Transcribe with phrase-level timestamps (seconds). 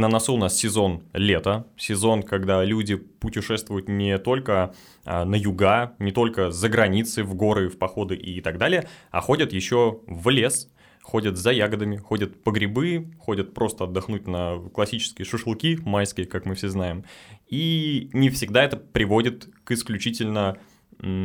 [0.00, 4.72] На носу у нас сезон лета, сезон, когда люди путешествуют не только
[5.04, 9.20] а, на юга, не только за границы, в горы, в походы и так далее, а
[9.20, 10.72] ходят еще в лес,
[11.02, 16.54] ходят за ягодами, ходят по грибы, ходят просто отдохнуть на классические шашлыки майские, как мы
[16.54, 17.04] все знаем.
[17.48, 20.58] И не всегда это приводит к исключительно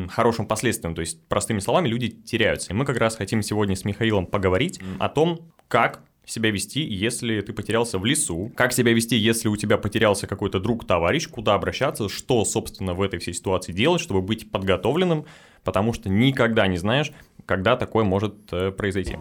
[0.10, 0.96] хорошим последствиям.
[0.96, 2.72] То есть, простыми словами, люди теряются.
[2.72, 7.42] И мы как раз хотим сегодня с Михаилом поговорить о том, как себя вести, если
[7.42, 11.54] ты потерялся в лесу, как себя вести, если у тебя потерялся какой-то друг, товарищ, куда
[11.56, 15.26] обращаться, что, собственно, в этой всей ситуации делать, чтобы быть подготовленным,
[15.64, 17.12] потому что никогда не знаешь,
[17.46, 19.18] когда такое может э, произойти.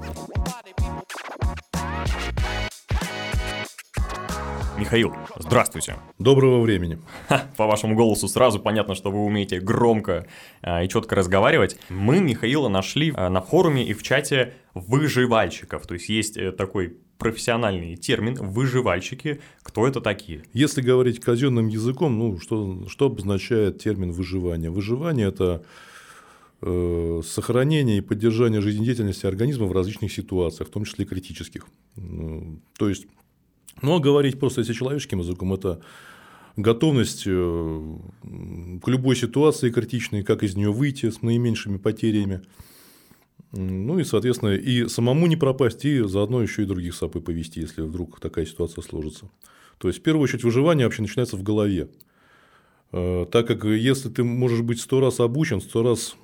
[4.79, 5.97] Михаил, здравствуйте.
[6.19, 6.99] Доброго времени.
[7.57, 10.27] По вашему голосу сразу понятно, что вы умеете громко
[10.63, 11.79] а, и четко разговаривать.
[11.91, 15.87] Мы Михаила нашли а, на форуме и в чате выживальщиков.
[15.87, 19.41] То есть есть э, такой профессиональный термин «выживальщики».
[19.63, 20.43] Кто это такие?
[20.53, 24.71] Если говорить казенным языком, ну, что, что обозначает термин «выживание»?
[24.71, 25.65] Выживание– это
[26.63, 31.67] э, сохранение и поддержание жизнедеятельности организма в различных ситуациях, в том числе критических.
[32.79, 33.07] То есть,
[33.81, 35.81] ну, а говорить просто если человеческим языком– это
[36.57, 37.97] готовность э,
[38.83, 42.43] к любой ситуации критичной, как из нее выйти с наименьшими потерями.
[43.53, 47.83] Ну и, соответственно, и самому не пропасть, и заодно еще и других сапы повести, если
[47.83, 49.31] вдруг такая ситуация сложится.
[49.79, 51.89] То есть, в первую очередь, выживание вообще начинается в голове.
[52.93, 56.17] Э, так как если ты можешь быть сто раз обучен, сто раз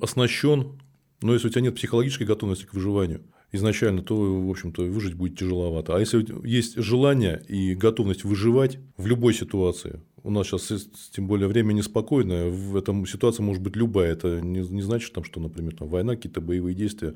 [0.00, 0.80] оснащен,
[1.22, 5.38] но если у тебя нет психологической готовности к выживанию– изначально, то, в общем-то, выжить будет
[5.38, 5.96] тяжеловато.
[5.96, 11.46] А если есть желание и готовность выживать в любой ситуации, у нас сейчас, тем более,
[11.48, 14.12] время неспокойное, в этом ситуация может быть любая.
[14.12, 17.14] Это не, не значит, там, что, например, там, война, какие-то боевые действия.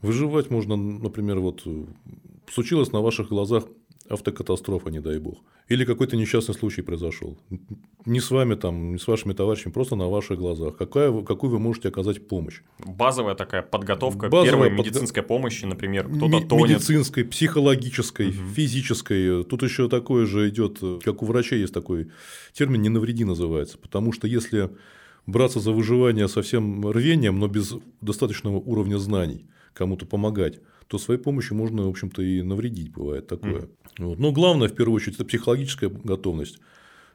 [0.00, 1.66] Выживать можно, например, вот
[2.48, 3.64] случилось на ваших глазах
[4.08, 5.38] автокатастрофа, не дай бог.
[5.68, 7.38] Или какой-то несчастный случай произошел.
[8.04, 10.76] Не с вами, там, не с вашими товарищами, просто на ваших глазах.
[10.76, 12.60] Какая, какую вы можете оказать помощь?
[12.78, 14.86] Базовая такая подготовка Базовая первой под...
[14.86, 16.70] медицинской помощи, например, кто-то тонет.
[16.70, 18.36] Медицинской, психологической, угу.
[18.54, 19.44] физической.
[19.44, 22.10] Тут еще такое же идет, как у врачей есть такой
[22.52, 23.78] термин «не навреди» называется.
[23.78, 24.70] Потому что если
[25.26, 31.20] браться за выживание со всем рвением, но без достаточного уровня знаний, кому-то помогать, то своей
[31.20, 33.62] помощью можно, в общем-то, и навредить, бывает такое.
[33.62, 33.70] Mm.
[33.98, 34.18] Вот.
[34.18, 36.58] Но главное, в первую очередь, это психологическая готовность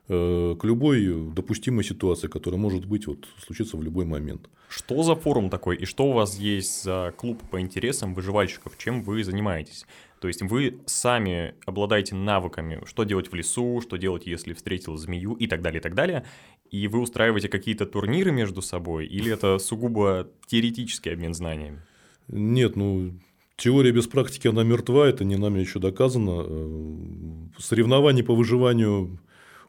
[0.07, 4.49] э, к любой допустимой ситуации, которая может быть вот случиться в любой момент.
[4.69, 9.03] Что за форум такой и что у вас есть за клуб по интересам выживальщиков, чем
[9.03, 9.85] вы занимаетесь?
[10.19, 15.33] То есть вы сами обладаете навыками, что делать в лесу, что делать, если встретил змею
[15.33, 16.25] и так далее, и так далее.
[16.69, 21.81] И вы устраиваете какие-то турниры между собой, или это сугубо теоретический обмен знаниями?
[22.27, 23.13] Нет, ну
[23.59, 26.45] Теория без практики, она мертва, это не нами еще доказано.
[26.45, 29.19] Э, соревнований по выживанию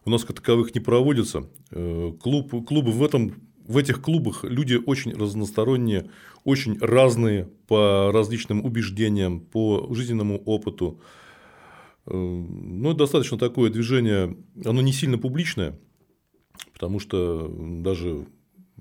[0.05, 1.49] у нас как таковых не проводятся.
[1.71, 3.33] Э, клуб, клубы в, этом,
[3.67, 6.09] в этих клубах люди очень разносторонние,
[6.45, 11.01] очень разные по различным убеждениям, по жизненному опыту.
[12.05, 15.77] Э, ну, достаточно такое движение, оно не сильно публичное,
[16.71, 18.25] потому что даже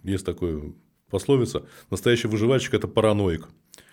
[0.05, 0.73] есть такое
[1.11, 3.49] пословица, настоящий выживальщик– это параноик.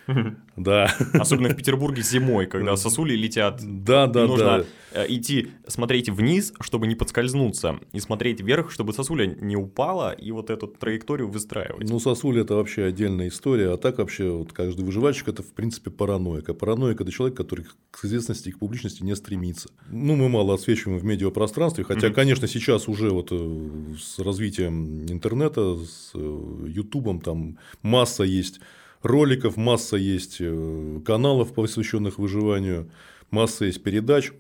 [0.56, 0.92] Да.
[1.14, 3.62] Особенно в Петербурге зимой, когда сосули летят.
[3.64, 4.66] Да, да, нужно да.
[5.04, 10.32] Э, идти смотреть вниз, чтобы не подскользнуться, и смотреть вверх, чтобы сосуля не упала, и
[10.32, 11.88] вот эту траекторию выстраивать.
[11.90, 15.92] Ну, сосуля– это вообще отдельная история, а так вообще вот каждый выживальщик– это, в принципе,
[15.92, 16.50] параноик.
[16.50, 19.70] А параноик– это человек, который к известности и к публичности не стремится.
[19.90, 25.78] Ну, мы мало отсвечиваем в медиапространстве, хотя, конечно, сейчас уже вот э, с развитием интернета,
[25.78, 28.60] с э, Ютубом там масса есть
[29.02, 32.92] роликов, масса есть э, каналов, посвященных выживанию,
[33.32, 34.32] масса есть передач,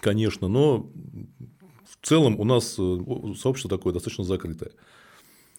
[0.00, 0.90] конечно, но
[1.84, 2.98] в целом у нас э,
[3.38, 4.70] сообщество такое достаточно закрытое.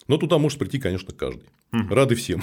[0.08, 1.48] Но туда может прийти, конечно, каждый.
[1.72, 1.94] Угу.
[1.94, 2.42] Рады всем.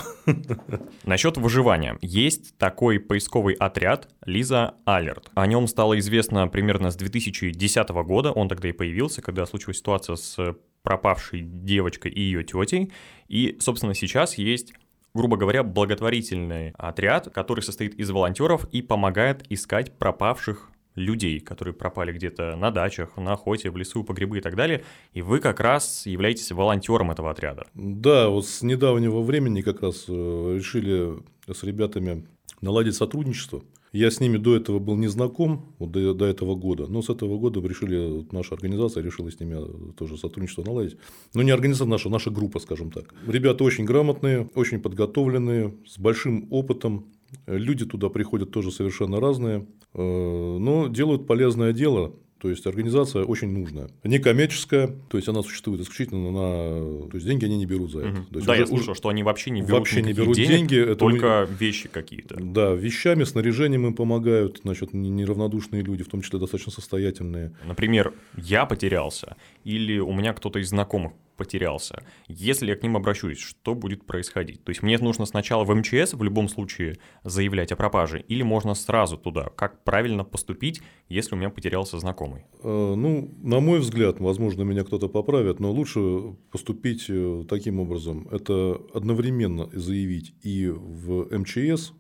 [1.04, 1.98] Насчет выживания.
[2.02, 5.32] Есть такой поисковый отряд Лиза Алерт.
[5.34, 8.32] О нем стало известно примерно с 2010 года.
[8.32, 12.92] Он тогда и появился, когда случилась ситуация с пропавшей девочкой и ее тетей.
[13.28, 14.74] И, собственно, сейчас есть
[15.16, 22.12] грубо говоря, благотворительный отряд, который состоит из волонтеров и помогает искать пропавших людей, которые пропали
[22.12, 24.84] где-то на дачах, на охоте, в лесу, по грибы и так далее,
[25.14, 27.66] и вы как раз являетесь волонтером этого отряда.
[27.74, 31.18] Да, вот с недавнего времени как раз э, решили
[31.52, 32.28] с ребятами
[32.62, 33.62] наладить сотрудничество.
[33.96, 37.10] Я с ними до этого был не знаком, вот до, до этого года, но с
[37.10, 40.98] этого года решили, наша организация решила с ними тоже сотрудничество наладить.
[41.34, 43.14] Но не организация наша, наша группа, скажем так.
[43.26, 47.06] Ребята очень грамотные, очень подготовленные, с большим опытом.
[47.48, 49.66] Люди туда приходят тоже совершенно разные.
[49.94, 52.12] но делают полезное дело.
[52.46, 53.90] То есть организация очень нужная.
[54.04, 57.08] Некоммерческая, то есть она существует исключительно на.
[57.10, 58.08] То есть деньги они не берут за это.
[58.10, 58.26] Мгм.
[58.28, 60.50] То есть Да, уже- я слышал, что они вообще не берут Вообще не берут денег,
[60.52, 62.36] деньги, это только вещи какие-то.
[62.40, 67.52] Да, вещами, снаряжением им помогают, значит, не- неравнодушные люди, в том числе достаточно состоятельные.
[67.66, 72.04] Например, я потерялся, или у меня кто-то из знакомых потерялся.
[72.28, 74.64] Если я к ним обращусь, что будет происходить?
[74.64, 78.74] То есть мне нужно сначала в МЧС в любом случае заявлять о пропаже, или можно
[78.76, 79.50] сразу туда?
[79.56, 82.46] Как правильно поступить, если у меня потерялся знакомый?
[82.64, 88.28] Э, Ну, на мой взгляд, возможно, меня кто-то поправит, но лучше поступить э, таким образом.
[88.32, 91.94] Это одновременно заявить и в МЧС,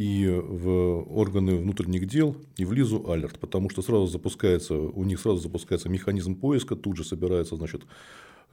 [0.00, 5.20] и в органы внутренних дел, и в Лизу Алерт, потому что сразу запускается, у них
[5.20, 7.82] сразу запускается механизм поиска, тут же собирается, значит,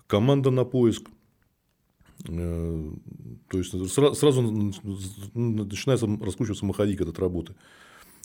[0.08, 1.08] команда на поиск.
[2.28, 2.92] Э,
[3.48, 7.56] То есть сра- сразу начинается раскручиваться маховик этот работы.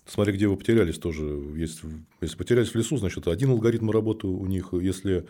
[0.04, 1.22] Смотря где вы потерялись тоже.
[1.56, 1.82] Есть,
[2.20, 4.70] если потерялись в лесу, значит, один алгоритм работы у них.
[4.72, 5.28] Если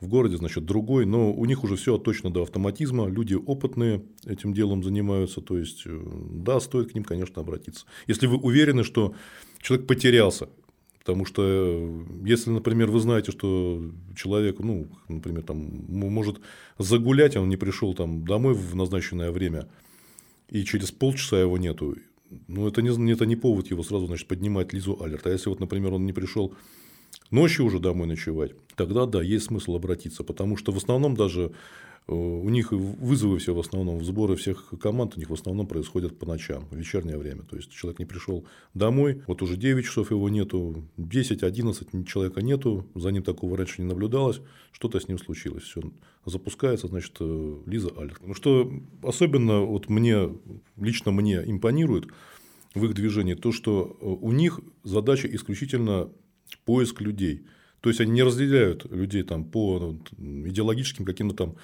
[0.00, 1.06] в городе, значит, другой.
[1.06, 3.08] Но у них уже все точно до автоматизма.
[3.08, 5.40] Люди опытные этим делом занимаются.
[5.40, 7.86] То есть, э, да, стоит к ним, конечно, обратиться.
[8.06, 9.14] Если вы уверены, что
[9.60, 10.48] человек потерялся,
[11.04, 16.40] Потому что э, если, например, вы знаете, что человек, ну, например, там, может
[16.78, 19.68] загулять, он не пришел там домой в назначенное время,
[20.48, 21.96] и через полчаса его нету,
[22.48, 25.26] ну, это не, это не повод его сразу, значит, поднимать Лизу Алерт.
[25.26, 26.54] А если вот, например, он не пришел
[27.34, 30.24] ночью уже домой ночевать, тогда да, есть смысл обратиться.
[30.24, 31.52] Потому что в основном даже
[32.06, 36.18] э, у них вызовы все в основном, сборы всех команд у них в основном происходят
[36.18, 37.42] по ночам, в вечернее время.
[37.42, 42.86] То есть человек не пришел домой, вот уже 9 часов его нету, 10-11 человека нету,
[42.94, 44.40] за ним такого раньше не наблюдалось,
[44.72, 45.64] что-то с ним случилось.
[45.64, 45.82] Все
[46.24, 48.20] запускается, значит, э, Лиза Алерт.
[48.24, 48.72] Ну, что
[49.02, 50.30] особенно вот мне,
[50.76, 52.06] лично мне импонирует
[52.74, 56.10] в их движении, то, что э, у них задача исключительно
[56.64, 57.46] поиск людей.
[57.80, 61.56] То есть они не разделяют людей там по ну, идеологическим каким-то там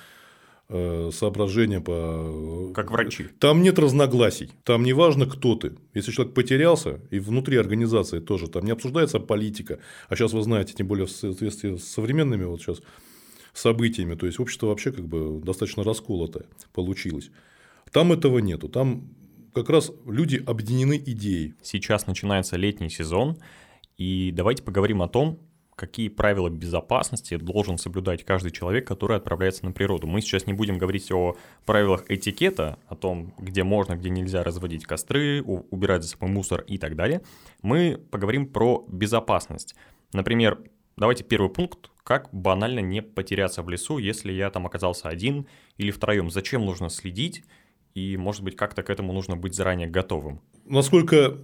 [0.68, 3.28] э, соображениям по Как врачи.
[3.38, 4.50] там нет разногласий.
[4.64, 5.72] Там не важно, кто ты.
[5.94, 9.78] Если человек потерялся, и внутри организации тоже, там не обсуждается политика.
[10.08, 12.82] А сейчас вы знаете, тем более в соответствии с современными вот сейчас
[13.52, 17.30] событиями, то есть общество вообще как бы достаточно расколотое получилось.
[17.92, 18.68] Там этого нету.
[18.68, 19.08] Там
[19.54, 21.54] как раз люди объединены идеей.
[21.62, 23.38] Сейчас начинается летний сезон,
[24.00, 25.38] и давайте поговорим о том,
[25.76, 30.06] какие правила безопасности должен соблюдать каждый человек, который отправляется на природу.
[30.06, 31.36] Мы сейчас не будем говорить о
[31.66, 36.78] правилах этикета, о том, где можно, где нельзя разводить костры, убирать за собой мусор и
[36.78, 37.20] так далее.
[37.60, 39.74] Мы поговорим про безопасность.
[40.14, 40.58] Например,
[40.96, 45.46] давайте первый пункт, как банально не потеряться в лесу, если я там оказался один
[45.76, 46.30] или втроем.
[46.30, 47.44] Зачем нужно следить?
[47.92, 50.40] И, может быть, как-то к этому нужно быть заранее готовым.
[50.64, 51.36] Насколько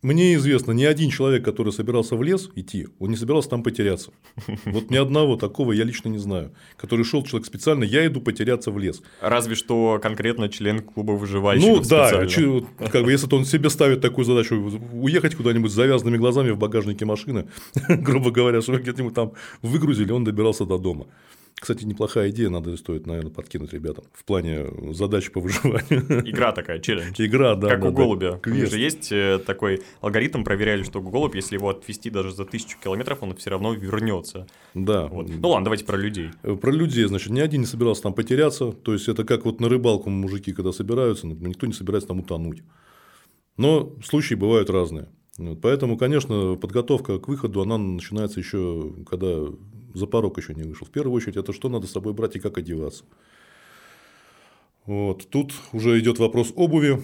[0.00, 4.12] мне известно, ни один человек, который собирался в лес идти, он не собирался там потеряться.
[4.64, 8.70] Вот ни одного такого я лично не знаю, который шел человек специально, я иду потеряться
[8.70, 9.02] в лес.
[9.20, 12.26] Разве что конкретно член клуба выживальщиков Ну да,
[12.90, 14.54] как бы если он себе ставит такую задачу
[14.92, 17.48] уехать куда-нибудь с завязанными глазами в багажнике машины,
[17.88, 21.06] грубо говоря, чтобы где-нибудь там выгрузили, он добирался до дома.
[21.60, 26.28] Кстати, неплохая идея, надо стоит, наверное, подкинуть ребятам в плане задач по выживанию.
[26.28, 27.14] Игра такая, челлендж.
[27.18, 27.68] Игра, да.
[27.68, 27.96] как да, у да.
[27.96, 28.32] голубя.
[28.34, 28.72] У Квест.
[28.72, 33.22] же есть э, такой алгоритм, проверяли, что голубь, если его отвести даже за тысячу километров,
[33.22, 34.46] он все равно вернется.
[34.74, 35.06] Да.
[35.06, 35.28] Вот.
[35.28, 36.30] Ну ладно, давайте про людей.
[36.42, 38.72] Э, Про людей, значит, ни один не собирался там потеряться.
[38.72, 42.20] То есть, это как вот на рыбалку мужики, когда собираются, ну, никто не собирается там
[42.20, 42.62] утонуть.
[43.56, 45.08] Но случаи бывают разные.
[45.62, 49.44] Поэтому, конечно, подготовка к выходу, она начинается еще, когда
[49.94, 50.86] за порог еще не вышел.
[50.86, 53.04] В первую очередь, это что надо с собой брать и как одеваться.
[54.86, 55.28] Вот.
[55.30, 57.02] Тут уже идет вопрос обуви.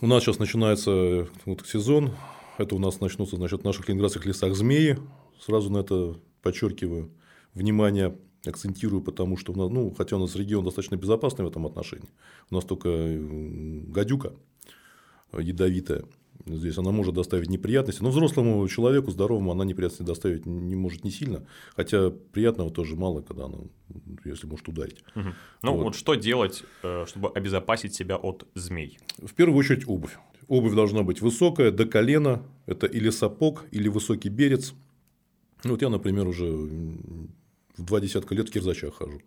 [0.00, 2.12] У нас сейчас начинается вот сезон.
[2.58, 4.98] Это у нас начнутся значит, в наших ленинградских лесах змеи.
[5.40, 7.10] Сразу на это подчеркиваю.
[7.54, 8.16] Внимание
[8.46, 12.08] акцентирую, потому что нас, ну, хотя у нас регион достаточно безопасный в этом отношении.
[12.50, 14.32] У нас только гадюка
[15.32, 16.04] ядовитая.
[16.46, 18.02] Здесь она может доставить неприятности.
[18.02, 21.46] Но взрослому человеку, здоровому, она неприятности доставить не может не сильно.
[21.76, 23.58] Хотя приятного тоже мало, когда она,
[24.24, 25.04] если может ударить.
[25.14, 25.34] Мгм.
[25.62, 25.82] Ну Вот.
[25.82, 25.94] вот.
[25.94, 28.98] что делать, э, чтобы обезопасить себя от змей?
[29.18, 30.18] В первую очередь обувь.
[30.48, 32.42] Обувь должна быть высокая, до колена.
[32.66, 34.74] Это или сапог, или высокий берец.
[35.64, 39.20] Ну, вот я, например, уже в два десятка лет в кирзачах хожу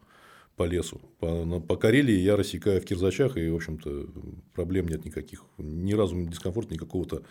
[0.56, 1.02] по лесу.
[1.20, 4.08] По, по Карелии я рассекаю в кирзачах, и, в общем-то,
[4.54, 5.46] проблем нет никаких.
[5.58, 7.24] Ни разу дискомфорта никакого-то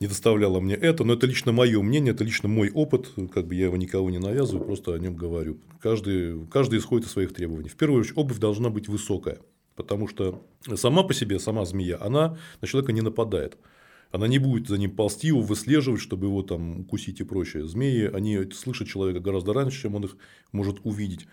[0.00, 1.04] не доставляло мне это.
[1.04, 3.12] Но это лично мое мнение, это лично мой опыт.
[3.32, 5.58] Как бы я его никого не навязываю, просто о нем говорю.
[5.80, 7.68] Каждый, каждый исходит из своих требований.
[7.68, 9.38] В первую очередь, обувь должна быть высокая.
[9.76, 10.42] Потому что
[10.74, 13.56] сама по себе, сама змея, она на человека не нападает.
[14.10, 17.68] Она не будет за ним ползти, его выслеживать, чтобы его там укусить и прочее.
[17.68, 20.16] Змеи, они слышат человека гораздо раньше, чем он их
[20.50, 21.26] может увидеть.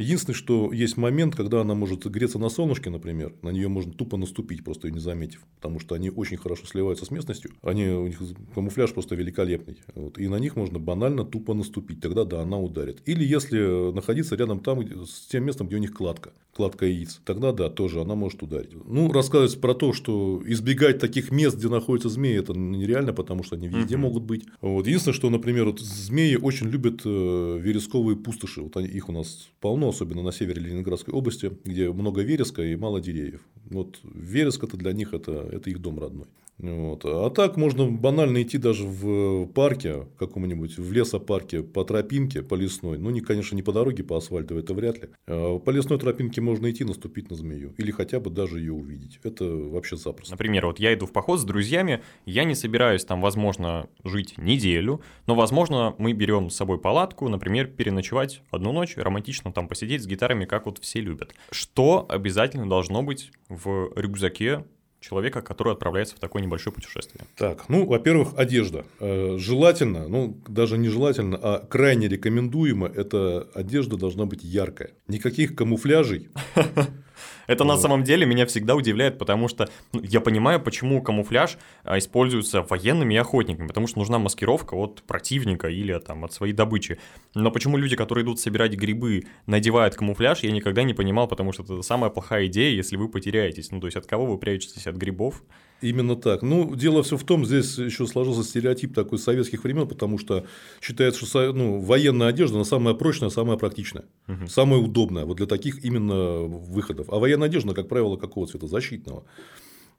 [0.00, 4.16] Единственное, что есть момент, когда она может греться на солнышке, например, на нее можно тупо
[4.16, 8.06] наступить, просто ее не заметив, потому что они очень хорошо сливаются с местностью, они, у
[8.06, 8.18] них
[8.54, 13.02] камуфляж просто великолепный, вот, и на них можно банально тупо наступить, тогда да, она ударит.
[13.04, 17.52] Или если находиться рядом там, с тем местом, где у них кладка, кладка яиц, тогда
[17.52, 18.70] да, тоже она может ударить.
[18.86, 23.56] Ну, рассказывать про то, что избегать таких мест, где находятся змеи, это нереально, потому что
[23.56, 24.02] они везде угу.
[24.02, 24.44] могут быть.
[24.62, 24.86] Вот.
[24.86, 29.50] Единственное, что, например, вот змеи очень любят э, вересковые пустоши, вот они, их у нас
[29.60, 33.42] полно, особенно на севере Ленинградской области, где много вереска и мало деревьев.
[33.68, 36.26] Вот вереск это для них это, это их дом родной.
[36.62, 37.04] Вот.
[37.04, 42.98] А так можно банально идти даже в парке каком-нибудь, в лесопарке по тропинке, по лесной.
[42.98, 45.08] Ну, не, конечно, не по дороге, по асфальтовой, это вряд ли.
[45.26, 47.74] А по лесной тропинке можно идти, наступить на змею.
[47.78, 49.20] Или хотя бы даже ее увидеть.
[49.22, 50.32] Это вообще запросто.
[50.32, 55.00] Например, вот я иду в поход с друзьями, я не собираюсь там, возможно, жить неделю,
[55.26, 60.06] но, возможно, мы берем с собой палатку, например, переночевать одну ночь, романтично там посидеть с
[60.06, 61.34] гитарами, как вот все любят.
[61.50, 64.64] Что обязательно должно быть в рюкзаке
[65.00, 67.24] человека, который отправляется в такое небольшое путешествие?
[67.36, 68.84] Так, ну, во-первых, одежда.
[69.00, 74.90] Э, желательно, ну, даже не желательно, а крайне рекомендуемо, эта одежда должна быть яркая.
[75.08, 76.28] Никаких камуфляжей.
[77.50, 81.98] Это на самом деле меня всегда удивляет, потому что ну, я понимаю, почему камуфляж а,
[81.98, 87.00] используется военными и охотниками, потому что нужна маскировка от противника или там от своей добычи.
[87.34, 91.64] Но почему люди, которые идут собирать грибы, надевают камуфляж, я никогда не понимал, потому что
[91.64, 93.72] это самая плохая идея, если вы потеряетесь.
[93.72, 94.86] Ну, то есть от кого вы прячетесь?
[94.86, 95.42] От грибов?
[95.82, 96.42] Именно так.
[96.42, 100.44] Ну, дело все в том, здесь еще сложился стереотип такой советских времен, потому что
[100.80, 104.46] считается, что ну, военная одежда она самая прочная, самая практичная, угу.
[104.46, 107.08] самая удобная вот для таких именно выходов.
[107.08, 108.66] А военная одежда, как правило, какого цвета?
[108.66, 109.24] Защитного.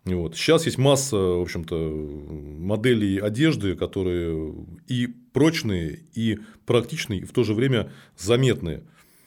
[0.05, 0.35] Вот.
[0.35, 4.55] Сейчас есть масса, в общем-то, моделей одежды, которые
[4.87, 8.83] и прочные, и практичные, и в то же время заметные.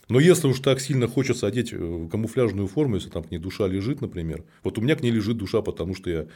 [0.09, 3.66] Но если уж так сильно хочется одеть э, камуфляжную форму, если там к ней душа
[3.66, 6.26] лежит, например, вот у меня к ней лежит душа, потому что я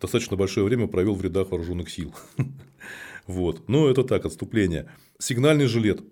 [0.00, 2.14] достаточно большое время провел в рядах вооруженных сил.
[3.26, 3.70] Вот.
[3.70, 4.90] Но это так, отступление.
[5.18, 6.02] Сигнальный жилет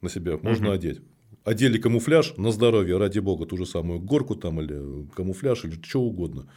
[0.00, 1.00] на себя можно одеть.
[1.46, 6.00] Одели камуфляж на здоровье, ради бога, ту же самую горку там или камуфляж или что
[6.00, 6.50] угодно.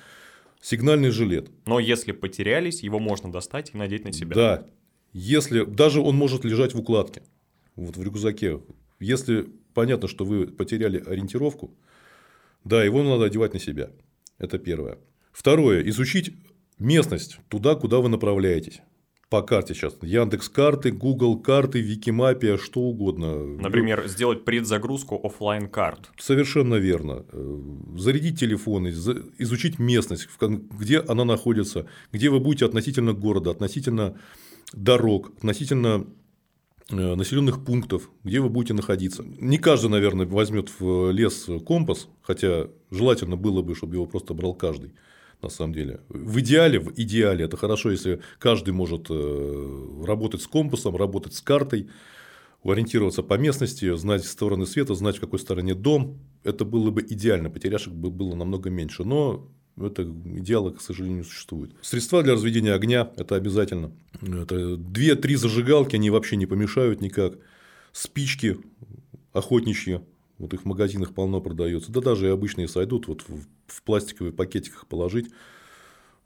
[0.62, 1.52] Сигнальный жилет.
[1.68, 4.36] Но если потерялись, его можно достать и надеть на себя.
[4.36, 4.68] Да.
[5.14, 7.22] Если даже он может лежать в укладке,
[7.76, 8.62] вот в рюкзаке.
[9.00, 11.72] Если понятно, что вы потеряли ориентировку,
[12.64, 13.92] да, его надо одевать на себя.
[14.40, 14.98] Это первое.
[15.32, 15.88] Второе.
[15.88, 16.34] Изучить
[16.80, 18.82] местность туда, куда вы направляетесь.
[19.30, 19.96] По карте сейчас.
[20.02, 23.46] Яндекс карты, Google карты, Викимапия, что угодно.
[23.46, 26.10] Например, сделать предзагрузку офлайн карт.
[26.18, 27.26] Совершенно верно.
[27.32, 27.62] Э,
[27.98, 34.18] зарядить телефон, изучить местность, где она находится, где вы будете относительно города, относительно
[34.74, 36.08] дорог, относительно
[36.92, 39.24] Э, населенных пунктов, где вы будете находиться.
[39.24, 44.56] Не каждый, наверное, возьмет в лес компас, хотя желательно было бы, чтобы его просто брал
[44.56, 44.94] каждый.
[45.42, 46.02] На самом деле.
[46.10, 51.42] В идеале, в идеале это хорошо, если каждый может э, работать с компасом, работать с
[51.42, 51.88] картой,
[52.64, 56.20] ориентироваться по местности, знать стороны света, знать, в какой стороне дом.
[56.44, 59.06] Это было бы идеально, потеряшек бы было намного меньше.
[59.06, 59.48] Но
[59.80, 61.72] это идеала, к сожалению, не существует.
[61.82, 63.92] Средства для разведения огня– это обязательно.
[64.22, 67.38] Это две-три зажигалки, они вообще не помешают никак.
[67.94, 68.58] Спички
[69.32, 70.02] охотничьи,
[70.40, 71.92] вот их в магазинах полно продается.
[71.92, 73.24] Да даже и обычные сойдут, вот
[73.68, 75.30] в пластиковых пакетиках положить.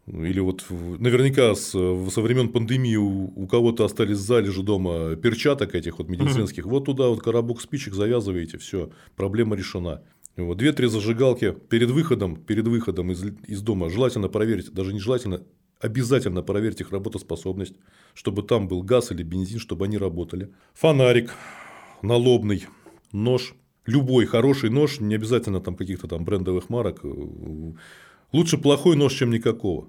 [0.05, 5.97] Или вот наверняка с, со времен пандемии у, у кого-то остались залежи дома перчаток этих
[5.97, 6.65] вот медицинских.
[6.65, 10.03] Вот туда вот коробок спичек завязываете, все, проблема решена.
[10.35, 15.43] Вот, две-три зажигалки перед выходом, перед выходом из, из дома желательно проверить, даже не желательно,
[15.79, 17.75] обязательно проверить их работоспособность,
[18.13, 20.51] чтобы там был газ или бензин, чтобы они работали.
[20.73, 21.33] Фонарик
[22.01, 22.65] налобный,
[23.11, 23.55] нож,
[23.85, 27.03] любой хороший нож, не обязательно там каких-то там брендовых марок.
[28.31, 29.87] Лучше плохой нож, чем никакого.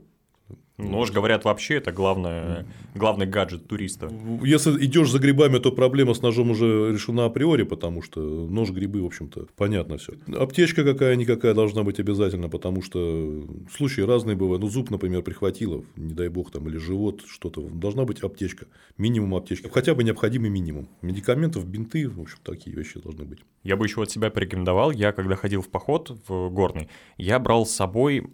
[0.77, 4.11] Нож, говорят, вообще это главное, главный гаджет туриста.
[4.43, 9.01] Если идешь за грибами, то проблема с ножом уже решена априори, потому что нож, грибы,
[9.01, 10.15] в общем-то, понятно все.
[10.37, 14.63] Аптечка какая-никакая должна быть обязательно, потому что случаи разные бывают.
[14.63, 17.61] Ну, зуб, например, прихватило, не дай бог, там, или живот, что-то.
[17.61, 18.67] Должна быть аптечка,
[18.99, 20.89] минимум аптечки, хотя бы необходимый минимум.
[21.03, 23.39] Медикаментов, бинты, в общем, такие вещи должны быть.
[23.63, 27.65] Я бы еще от себя порекомендовал, я когда ходил в поход в горный, я брал
[27.65, 28.27] с собой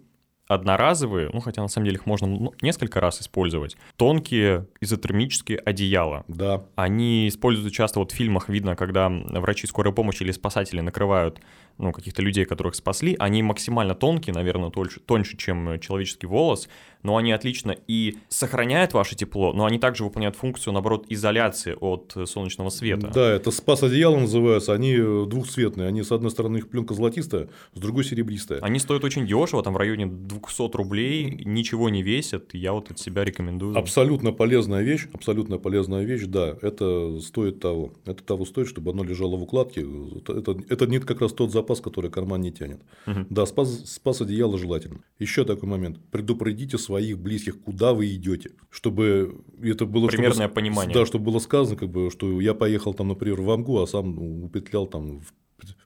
[0.53, 6.25] одноразовые, ну хотя на самом деле их можно ну, несколько раз использовать, тонкие изотермические одеяла.
[6.27, 6.63] Да.
[6.75, 11.39] Они используются часто, вот в фильмах видно, когда врачи скорой помощи или спасатели накрывают
[11.77, 16.67] ну, каких-то людей, которых спасли, они максимально тонкие, наверное, тоньше, тоньше, чем человеческий волос,
[17.03, 22.15] но они отлично и сохраняют ваше тепло, но они также выполняют функцию, наоборот, изоляции от
[22.25, 23.09] солнечного света.
[23.13, 27.79] Да, это спас одеяло называются, они двухцветные, они с одной стороны их пленка золотистая, с
[27.79, 28.59] другой серебристая.
[28.59, 32.99] Они стоят очень дешево, там в районе 200 рублей, ничего не весят, я вот от
[32.99, 33.77] себя рекомендую.
[33.77, 39.03] Абсолютно полезная вещь, абсолютно полезная вещь, да, это стоит того, это того стоит, чтобы оно
[39.03, 39.85] лежало в укладке,
[40.27, 42.81] это, это не как раз тот запас, который карман не тянет.
[43.07, 43.27] Угу.
[43.29, 45.01] Да, спас, спас одеяло желательно.
[45.19, 50.93] Еще такой момент, предупредите своих близких, куда вы идете, чтобы это было примерное чтобы, понимание.
[50.93, 54.43] Да, чтобы было сказано, как бы, что я поехал там, например, в Амгу, а сам
[54.43, 55.33] упетлял там в,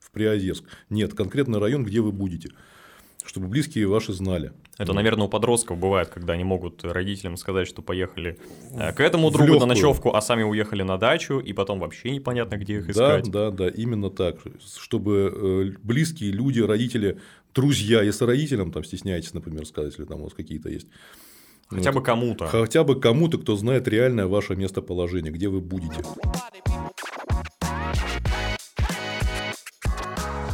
[0.00, 0.64] в Приозерск.
[0.90, 2.50] Нет, конкретный район, где вы будете
[3.26, 4.52] чтобы близкие ваши знали.
[4.78, 8.38] Это, наверное, у подростков бывает, когда они могут родителям сказать, что поехали
[8.72, 12.56] э, к этому другу на ночевку, а сами уехали на дачу, и потом вообще непонятно,
[12.56, 13.24] где их искать.
[13.30, 14.38] Да, да, да, именно так.
[14.80, 17.18] Чтобы э, близкие люди, родители,
[17.54, 20.86] друзья, если родителям там стесняетесь, например, сказать, или там у вас какие-то есть.
[21.68, 22.46] Хотя вот, бы кому-то.
[22.46, 26.02] Хотя бы кому-то, кто знает реальное ваше местоположение, где вы будете.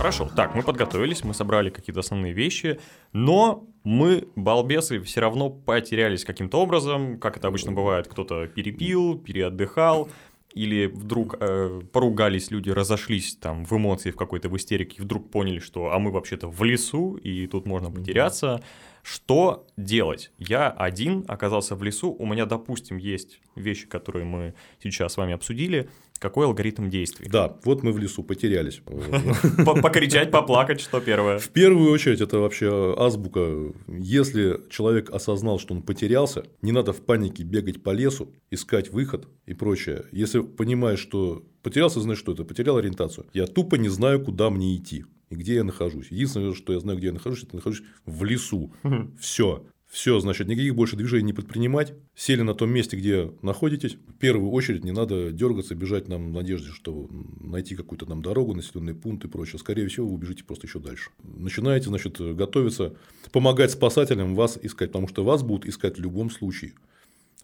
[0.03, 2.81] Хорошо, так, мы подготовились, мы собрали какие-то основные вещи,
[3.13, 10.09] но мы, балбесы, все равно потерялись каким-то образом, как это обычно бывает, кто-то перепил, переотдыхал,
[10.55, 15.31] или вдруг э, поругались люди, разошлись там в эмоции, в какой-то в истерике, и вдруг
[15.31, 18.61] поняли, что а мы вообще-то в лесу, и тут можно потеряться.
[19.05, 20.33] Что делать?
[20.37, 25.33] Я один оказался в лесу, у меня, допустим, есть вещи, которые мы сейчас с вами
[25.33, 25.89] обсудили,
[26.23, 27.29] какой алгоритм действий?
[27.29, 28.81] Да, вот мы в лесу потерялись.
[29.83, 31.39] Покричать, поплакать, что первое?
[31.39, 33.73] В первую очередь, это вообще азбука.
[33.89, 39.27] Если человек осознал, что он потерялся, не надо в панике бегать по лесу, искать выход
[39.47, 40.05] и прочее.
[40.13, 42.45] Если понимаешь, что потерялся, знаешь, что это?
[42.45, 43.27] Потерял ориентацию.
[43.33, 46.09] Я тупо не знаю, куда мне идти и где я нахожусь.
[46.11, 48.73] Единственное, что я знаю, где я нахожусь, это нахожусь в лесу.
[49.19, 49.65] Все.
[49.93, 51.93] Все, значит, никаких больше движений не предпринимать.
[52.15, 53.99] Сели на том месте, где находитесь.
[54.09, 58.55] В первую очередь не надо дергаться, бежать нам в надежде, что найти какую-то нам дорогу,
[58.55, 59.59] населенный пункт и прочее.
[59.59, 61.11] Скорее всего, вы убежите просто еще дальше.
[61.23, 62.97] Начинаете, значит, готовиться,
[63.33, 66.73] помогать спасателям вас искать, потому что вас будут искать в любом случае.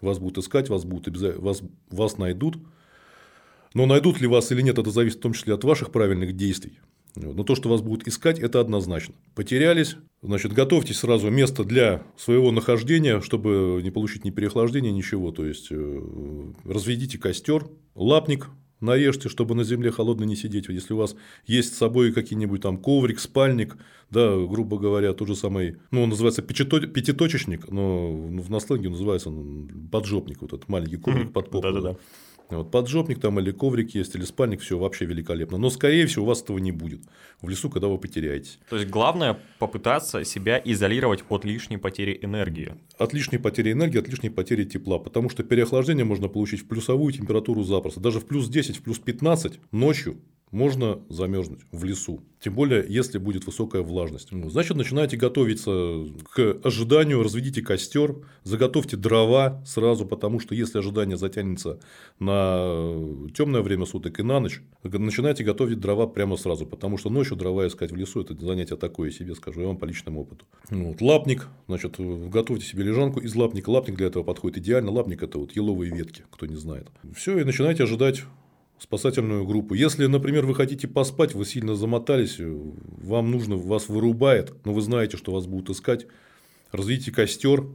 [0.00, 2.56] Вас будут искать, вас будут обязательно, вас, вас найдут.
[3.74, 6.78] Но найдут ли вас или нет, это зависит в том числе от ваших правильных действий.
[7.20, 9.14] Но то, что вас будут искать, это однозначно.
[9.34, 15.30] Потерялись, значит, готовьтесь сразу место для своего нахождения, чтобы не получить ни переохлаждения, ничего.
[15.32, 16.02] То есть, э,
[16.64, 18.48] разведите костер, лапник
[18.80, 20.68] нарежьте, чтобы на земле холодно не сидеть.
[20.68, 23.76] Если у вас есть с собой какие-нибудь там коврик, спальник,
[24.10, 29.32] да, грубо говоря, тот же самый, ну, он называется пятиточечник, но в насланге называется
[29.90, 31.62] поджопник, вот этот маленький коврик под попу.
[31.62, 31.96] Да-да-да.
[32.56, 35.58] Вот поджопник там или коврик есть, или спальник, все вообще великолепно.
[35.58, 37.02] Но, скорее всего, у вас этого не будет
[37.42, 38.58] в лесу, когда вы потеряетесь.
[38.70, 42.74] То есть, главное попытаться себя изолировать от лишней потери энергии.
[42.98, 44.98] От лишней потери энергии, от лишней потери тепла.
[44.98, 48.00] Потому что переохлаждение можно получить в плюсовую температуру запросто.
[48.00, 50.18] Даже в плюс 10, в плюс 15 ночью
[50.50, 52.22] можно замерзнуть в лесу.
[52.40, 54.30] Тем более, если будет высокая влажность.
[54.30, 61.16] Ну, значит, начинаете готовиться к ожиданию, разведите костер, заготовьте дрова сразу, потому что если ожидание
[61.16, 61.80] затянется
[62.20, 62.94] на
[63.34, 67.66] темное время суток и на ночь, начинайте готовить дрова прямо сразу, потому что ночью дрова
[67.66, 70.46] искать в лесу это занятие такое себе, скажу я вам по личному опыту.
[70.70, 73.70] Вот, лапник, значит, готовьте себе лежанку из лапника.
[73.70, 74.92] Лапник для этого подходит идеально.
[74.92, 76.88] Лапник это вот еловые ветки, кто не знает.
[77.14, 78.22] Все, и начинаете ожидать
[78.78, 79.74] спасательную группу.
[79.74, 85.16] Если, например, вы хотите поспать, вы сильно замотались, вам нужно, вас вырубает, но вы знаете,
[85.16, 86.06] что вас будут искать,
[86.72, 87.66] разведите костер,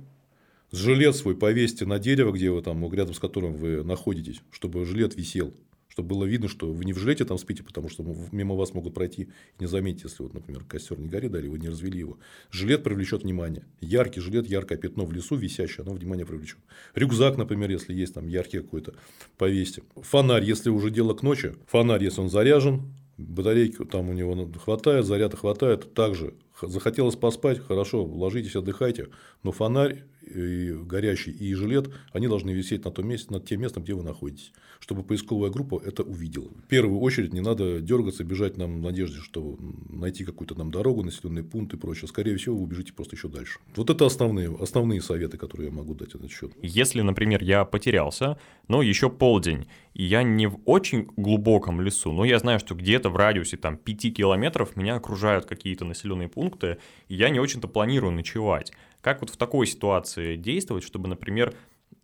[0.72, 5.16] жилет свой повесьте на дерево, где вы там, рядом с которым вы находитесь, чтобы жилет
[5.16, 5.54] висел
[5.94, 8.96] чтобы было видно, что вы не в жилете там спите, потому что мимо вас могут
[8.96, 9.28] пройти
[9.60, 12.18] не заметить, если, вот, например, костер не горит, да, или вы не развели его.
[12.50, 13.64] Жилет привлечет внимание.
[13.80, 16.58] Яркий жилет, яркое пятно в лесу висящее, оно внимание привлечет.
[16.96, 18.96] Рюкзак, например, если есть там яркий какой-то,
[19.38, 19.84] повесьте.
[19.98, 25.06] Фонарь, если уже дело к ночи, фонарь, если он заряжен, батарейки там у него хватает,
[25.06, 29.10] заряда хватает, также захотелось поспать, хорошо, ложитесь, отдыхайте,
[29.44, 33.84] но фонарь и горящий и жилет, они должны висеть на том месте, над тем местом,
[33.84, 36.50] где вы находитесь, чтобы поисковая группа это увидела.
[36.50, 39.58] В первую очередь не надо дергаться, бежать нам в надежде, что
[39.90, 42.08] найти какую-то нам дорогу, населенный пункт и прочее.
[42.08, 43.60] Скорее всего, вы убежите просто еще дальше.
[43.76, 46.52] Вот это основные, основные советы, которые я могу дать на этот счет.
[46.62, 52.26] Если, например, я потерялся, но еще полдень, и я не в очень глубоком лесу, но
[52.26, 57.16] я знаю, что где-то в радиусе там 5 километров меня окружают какие-то населенные пункты, и
[57.16, 58.72] я не очень-то планирую ночевать.
[59.04, 61.54] Как вот в такой ситуации действовать, чтобы, например,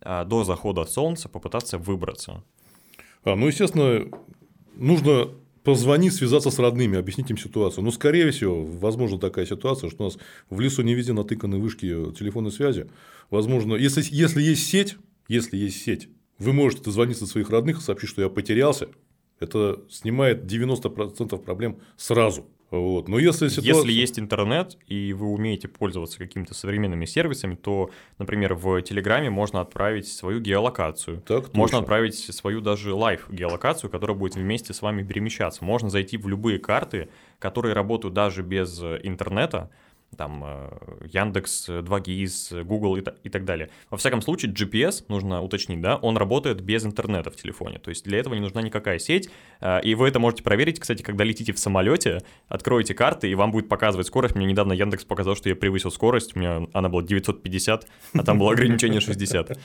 [0.02, 2.44] а, до захода солнца попытаться выбраться?
[3.24, 4.06] А, ну, естественно,
[4.76, 5.30] нужно
[5.64, 7.84] позвонить, связаться с родными, объяснить им ситуацию.
[7.84, 10.18] Но, скорее всего, возможно такая ситуация, что у нас
[10.50, 12.86] в лесу не везде натыканы вышки телефонной связи.
[13.30, 17.80] Возможно, если, если есть сеть, если есть сеть, вы можете дозвониться до своих родных и
[17.80, 18.88] сообщить, что я потерялся.
[19.38, 22.46] Это снимает 90% проблем сразу.
[22.70, 23.08] Вот.
[23.08, 23.74] Но если, ситуация...
[23.74, 29.60] если есть интернет, и вы умеете пользоваться какими-то современными сервисами, то, например, в Телеграме можно
[29.60, 31.20] отправить свою геолокацию.
[31.22, 35.64] Так можно отправить свою даже лайв-геолокацию, которая будет вместе с вами перемещаться.
[35.64, 37.08] Можно зайти в любые карты,
[37.40, 39.70] которые работают даже без интернета,
[40.16, 43.70] там э, Яндекс, 2GIS, Google и, так далее.
[43.90, 48.04] Во всяком случае, GPS, нужно уточнить, да, он работает без интернета в телефоне, то есть
[48.04, 51.52] для этого не нужна никакая сеть, э, и вы это можете проверить, кстати, когда летите
[51.52, 54.34] в самолете, откроете карты, и вам будет показывать скорость.
[54.34, 58.38] Мне недавно Яндекс показал, что я превысил скорость, у меня она была 950, а там
[58.38, 59.58] было ограничение 60.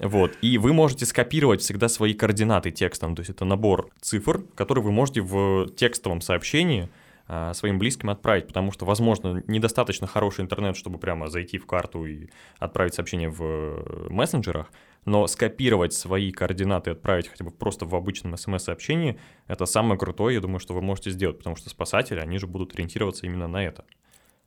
[0.00, 4.84] Вот, и вы можете скопировать всегда свои координаты текстом, то есть это набор цифр, которые
[4.84, 6.88] вы можете в текстовом сообщении
[7.26, 12.28] своим близким отправить, потому что, возможно, недостаточно хороший интернет, чтобы прямо зайти в карту и
[12.58, 14.70] отправить сообщение в э, мессенджерах,
[15.06, 20.34] но скопировать свои координаты и отправить хотя бы просто в обычном смс-сообщении, это самое крутое,
[20.34, 23.64] я думаю, что вы можете сделать, потому что спасатели, они же будут ориентироваться именно на
[23.64, 23.86] это.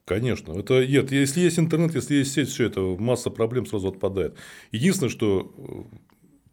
[0.06, 4.38] Конечно, это нет, если есть интернет, если есть сеть, все это масса проблем сразу отпадает.
[4.72, 5.98] Единственное, что э,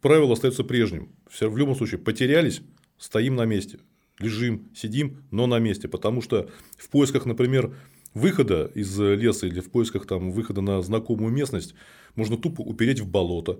[0.01, 1.15] правило остается прежним.
[1.29, 2.61] Все в любом случае потерялись,
[2.97, 3.77] стоим на месте
[4.19, 5.87] лежим, сидим, но на месте.
[5.87, 7.75] Потому что в поисках, например,
[8.13, 11.75] выхода из леса или в поисках там, выхода на знакомую местность
[12.15, 13.59] можно тупо упереть в болото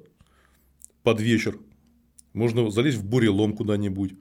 [1.03, 1.57] под вечер.
[2.33, 4.13] Можно залезть в бурелом куда-нибудь.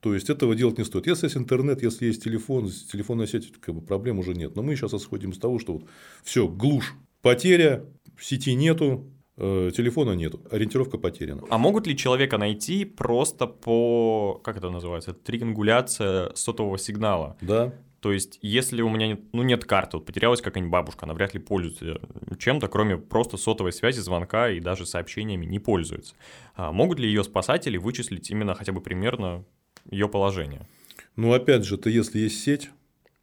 [0.00, 1.06] То есть этого делать не стоит.
[1.06, 4.54] Если есть интернет, если есть телефон, телефонная сеть, как бы проблем уже нет.
[4.54, 5.84] Но мы сейчас исходим из того, что вот
[6.22, 7.86] все, глушь, потеря,
[8.20, 11.42] сети нету, телефона нету, ориентировка потеряна.
[11.50, 17.36] А могут ли человека найти просто по, как это называется, триангуляция сотового сигнала?
[17.40, 17.74] Да.
[18.00, 21.32] То есть, если у меня нет, ну, нет карты, вот потерялась какая-нибудь бабушка, она вряд
[21.32, 22.02] ли пользуется
[22.38, 26.14] чем-то, кроме просто сотовой связи, звонка и даже сообщениями не пользуется.
[26.54, 29.46] А могут ли ее спасатели вычислить именно хотя бы примерно
[29.90, 30.68] ее положение?
[31.16, 32.68] Ну, опять же, это если есть сеть,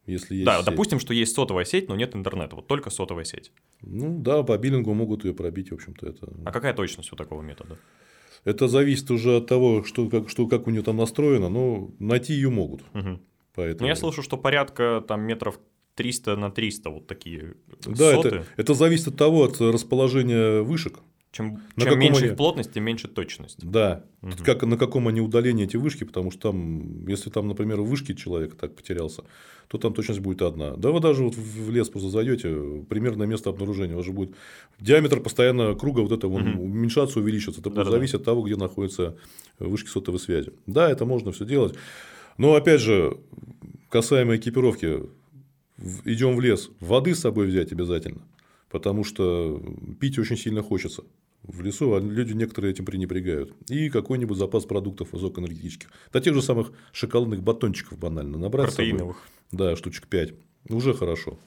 [0.06, 0.66] если есть да, сеть.
[0.66, 3.52] допустим, что есть сотовая сеть, но нет интернета, вот только сотовая сеть.
[3.82, 6.06] Ну да, по биллингу могут ее пробить, в общем-то.
[6.06, 6.32] Это...
[6.44, 7.78] А какая точность у такого метода?
[8.44, 12.32] Это зависит уже от того, что как, что, как у нее там настроено, но найти
[12.32, 12.82] ее могут.
[12.94, 13.20] Угу.
[13.54, 13.82] Поэтому...
[13.82, 15.60] Ну, я слышу, что порядка там метров
[15.94, 17.54] 300 на 300 вот такие
[17.86, 18.28] Да, соты.
[18.28, 20.98] это, это зависит от того, от расположения вышек.
[21.32, 22.36] Чем, чем меньше они...
[22.36, 23.56] плотность, тем меньше точность.
[23.62, 24.04] Да.
[24.20, 24.32] Угу.
[24.44, 28.14] Как, на каком они удалении эти вышки, потому что там, если там, например, в вышке
[28.14, 29.24] человек так потерялся,
[29.68, 30.76] то там точность будет одна.
[30.76, 34.34] Да вы даже вот в лес просто зайдете, примерно место обнаружения, у вас же будет
[34.78, 36.64] диаметр постоянно круга вот это вон, угу.
[36.64, 37.62] уменьшаться, увеличиваться.
[37.62, 39.16] Это будет зависеть от того, где находятся
[39.58, 40.52] вышки сотовой связи.
[40.66, 41.74] Да, это можно все делать.
[42.36, 43.16] Но опять же,
[43.88, 45.04] касаемо экипировки,
[46.04, 48.20] идем в лес, воды с собой взять обязательно,
[48.68, 49.62] потому что
[49.98, 51.04] пить очень сильно хочется
[51.42, 53.54] в лесу, а люди некоторые этим пренебрегают.
[53.68, 55.88] И какой-нибудь запас продуктов высокоэнергетических.
[56.12, 58.68] До тех же самых шоколадных батончиков банально набрать.
[58.68, 59.26] Протеиновых.
[59.50, 60.34] Да, штучек 5.
[60.68, 61.38] Уже хорошо.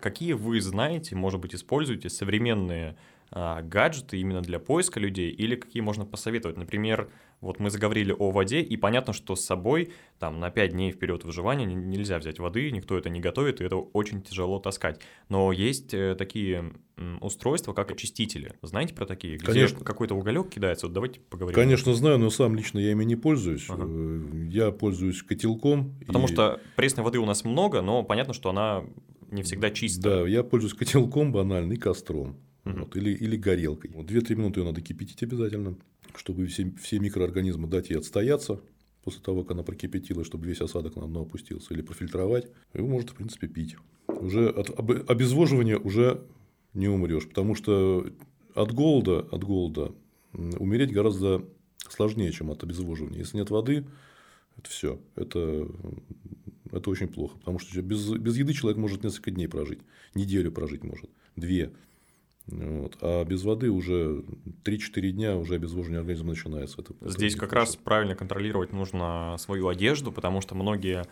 [0.00, 2.96] Какие вы знаете, может быть, используете современные
[3.30, 6.56] а, гаджеты именно для поиска людей или какие можно посоветовать?
[6.56, 7.08] Например,
[7.44, 11.24] вот мы заговорили о воде, и понятно, что с собой там на 5 дней вперед
[11.24, 15.00] выживания нельзя взять воды, никто это не готовит, и это очень тяжело таскать.
[15.28, 16.72] Но есть э, такие
[17.20, 18.54] устройства, как очистители.
[18.62, 19.36] Знаете про такие?
[19.36, 19.84] Где Конечно.
[19.84, 20.86] какой-то уголек кидается?
[20.86, 21.54] Вот давайте поговорим.
[21.54, 23.66] Конечно, знаю, но сам лично я ими не пользуюсь.
[23.68, 23.84] Ага.
[23.86, 25.94] Э, я пользуюсь котелком.
[26.06, 26.32] Потому и...
[26.32, 28.84] что пресной воды у нас много, но понятно, что она
[29.30, 30.22] не всегда чистая.
[30.22, 32.36] Да, я пользуюсь котелком банально и костром.
[32.64, 33.90] Вот, или, или горелкой.
[33.92, 35.76] Вот 2-3 минуты ее надо кипятить обязательно
[36.16, 38.60] чтобы все, все микроорганизмы дать ей отстояться
[39.02, 43.10] после того, как она прокипятилась, чтобы весь осадок на дно опустился, или профильтровать, его можно,
[43.10, 43.76] в принципе, пить.
[44.06, 44.70] Уже от
[45.10, 46.26] обезвоживания уже
[46.72, 48.06] не умрешь, потому что
[48.54, 49.94] от голода, от голода
[50.32, 51.44] умереть гораздо
[51.88, 53.18] сложнее, чем от обезвоживания.
[53.18, 53.86] Если нет воды,
[54.56, 55.00] это все.
[55.16, 55.68] Это,
[56.72, 57.36] это очень плохо.
[57.38, 59.80] Потому что без, без еды человек может несколько дней прожить.
[60.14, 61.10] Неделю прожить может.
[61.36, 61.72] Две.
[62.46, 62.98] Вот.
[63.00, 64.22] А без воды уже
[64.64, 66.82] 3-4 дня уже обезвоживание организма начинается.
[66.82, 71.04] Это, Здесь это как раз правильно контролировать нужно свою одежду, потому что многие,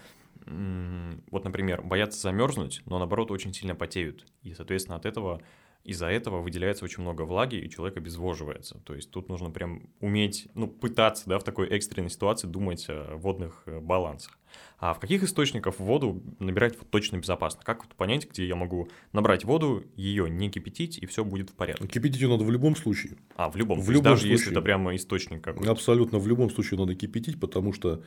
[0.47, 4.27] вот, например, боятся замерзнуть, но наоборот очень сильно потеют.
[4.43, 5.41] И, соответственно, от этого
[5.85, 8.79] из-за этого выделяется очень много влаги, и человек обезвоживается.
[8.85, 13.17] То есть тут нужно прям уметь, ну, пытаться, да, в такой экстренной ситуации думать о
[13.17, 14.39] водных э, балансах.
[14.83, 17.61] А в каких источниках воду набирать вот точно безопасно?
[17.63, 21.53] Как вот понять, где я могу набрать воду, ее не кипятить, и все будет в
[21.55, 21.87] порядке?
[21.87, 23.17] Кипятить ее надо в любом случае.
[23.37, 24.33] А, в любом, в любом даже случае.
[24.33, 25.71] если это прямо источник какой-то.
[25.71, 28.03] Абсолютно, в любом случае надо кипятить, потому что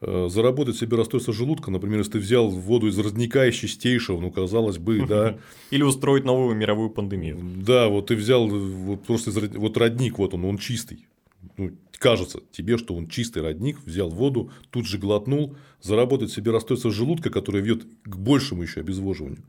[0.00, 4.32] э, заработать себе расстройство желудка, например, если ты взял воду из родника из чистейшего, ну,
[4.32, 5.38] казалось бы, да.
[5.70, 7.38] Или устроить новую мировую пандемию.
[7.40, 11.06] Да, вот ты взял вот просто из, вот родник, вот он, он чистый.
[11.56, 16.90] Ну, кажется тебе, что он чистый родник, взял воду, тут же глотнул, заработать себе расстройство
[16.90, 19.44] желудка, которое ведет к большему еще обезвоживанию.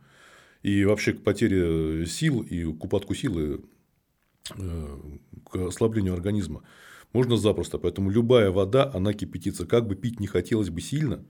[0.62, 3.62] И вообще к потере сил и к упадку силы,
[4.54, 4.98] э,
[5.50, 6.62] к ослаблению организма.
[7.14, 7.78] Можно запросто.
[7.78, 9.66] Поэтому любая вода, она кипятится.
[9.66, 11.24] Как бы пить не хотелось бы сильно,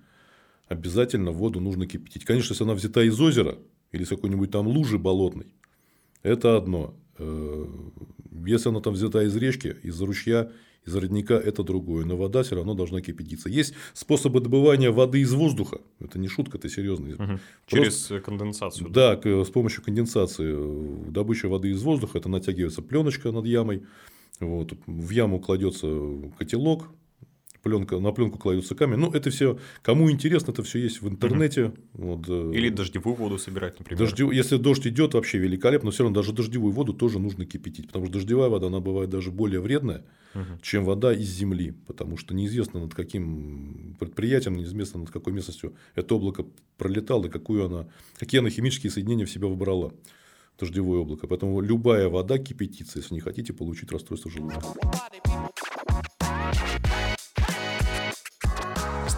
[0.67, 2.25] обязательно воду нужно кипятить.
[2.25, 3.59] Конечно, если она взята из озера
[3.91, 5.53] или с какой-нибудь там лужи болотной,
[6.23, 6.95] это одно.
[7.19, 7.67] Э,
[8.43, 10.51] если она там взята из речки, из ручья
[10.85, 13.49] из родника это другое, но вода все равно должна кипятиться.
[13.49, 15.81] Есть способы добывания воды из воздуха.
[15.99, 17.13] Это не шутка, это серьезно.
[17.13, 17.39] Угу.
[17.67, 18.89] Через конденсацию.
[18.89, 23.83] Да, с помощью конденсации э, добыча воды из воздуха это натягивается пленочка над ямой.
[24.39, 24.73] Вот.
[24.87, 25.87] В яму кладется
[26.37, 26.89] котелок,
[27.61, 28.97] пленка, на пленку кладется камень.
[28.97, 31.65] Ну, это все, кому интересно, это все есть в интернете.
[31.65, 31.75] Угу.
[31.93, 33.99] Вот, э, Или дождевую воду собирать, например.
[33.99, 34.31] Дождев...
[34.31, 38.05] Если дождь идет, вообще великолепно, но все равно даже дождевую воду тоже нужно кипятить, потому
[38.05, 40.59] что дождевая вода, она бывает даже более вредная, угу.
[40.61, 46.15] чем вода из земли, потому что неизвестно над каким предприятием, неизвестно над какой местностью это
[46.15, 46.45] облако
[46.77, 49.93] пролетало, и какую она, какие она химические соединения в себя выбрала
[50.59, 51.27] дождевое облако.
[51.27, 54.61] Поэтому любая вода кипятится, если не хотите получить расстройство желудка.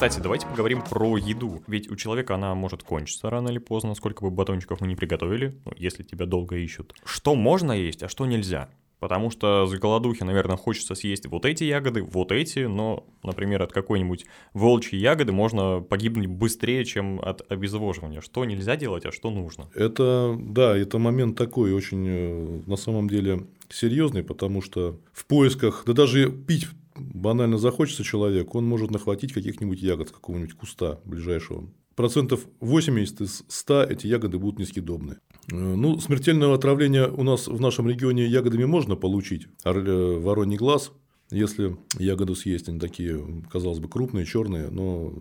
[0.04, 1.64] Кстати, давайте поговорим про еду.
[1.66, 5.58] Ведь у человека она может кончиться рано или поздно, сколько бы батончиков мы не приготовили,
[5.64, 6.94] ну, если тебя долго ищут.
[7.06, 8.70] Что можно есть, а что нельзя?
[9.00, 13.72] Потому что с голодухи, наверное, хочется съесть вот эти ягоды, вот эти, но, например, от
[13.72, 18.20] какой-нибудь волчьей ягоды можно погибнуть быстрее, чем от обезвоживания.
[18.20, 19.70] Что нельзя делать, а что нужно?
[19.74, 25.84] Это, да, это момент такой очень, э, на самом деле, серьезный, потому что в поисках,
[25.86, 31.70] да даже пить банально захочется человек, он может нахватить каких-нибудь ягод какого-нибудь куста ближайшего.
[31.96, 35.18] Процентов 80 из 100 эти ягоды будут несъедобны.
[35.52, 39.48] Э, ну, смертельное отравление у нас в нашем регионе ягодами можно получить.
[39.64, 40.92] Э, вороний глаз,
[41.34, 45.14] если ягоду съесть, они такие, казалось бы, крупные, черные, но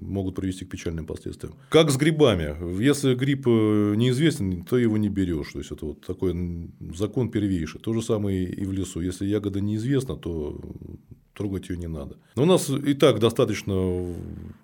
[0.00, 1.54] могут привести к печальным последствиям.
[1.68, 2.56] Как с грибами.
[2.82, 5.52] Если гриб э, неизвестен, то его не берешь.
[5.52, 7.80] То есть это вот такой закон первейший.
[7.80, 9.00] То же самое и в лесу.
[9.00, 10.60] Если ягода неизвестна, то
[11.34, 12.16] трогать ее не надо.
[12.36, 13.74] Но у нас и так достаточно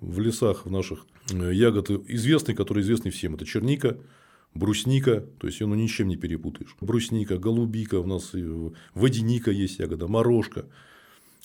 [0.01, 3.35] в лесах в наших э, ягод известны, которые известны всем.
[3.35, 3.97] Это черника,
[4.59, 6.77] брусника, то есть ее ну, ничем не перепутаешь.
[6.81, 8.33] Брусника, голубика, у нас
[8.95, 10.67] водяника есть ягода, морожка,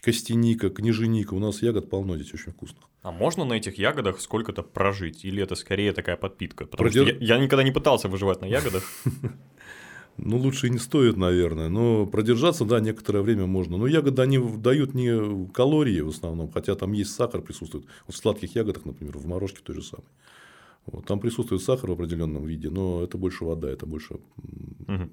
[0.02, 1.34] костяника, княженика.
[1.34, 2.84] У нас ягод полно здесь очень вкусных.
[3.04, 5.26] А можно на этих ягодах сколько-то прожить?
[5.26, 6.66] Или это скорее такая подпитка?
[6.66, 7.08] Потому Продер...
[7.08, 8.84] что я, я никогда не пытался выживать на ягодах.
[10.18, 11.70] Ну, лучше и не стоит, наверное.
[11.70, 13.78] Но продержаться, да, некоторое время можно.
[13.78, 17.86] Но ягоды, они дают не калории в основном, хотя там есть сахар присутствует.
[18.06, 20.06] Вот в сладких ягодах, например, в морожке той же самой.
[20.86, 25.10] Вот, там присутствует сахар в определенном виде, но это больше вода, это больше угу.